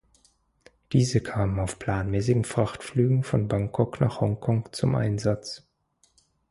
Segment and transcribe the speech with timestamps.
[0.93, 5.67] Diese kamen auf planmäßigen Frachtflügen von Bangkok nach Hongkong zum Einsatz.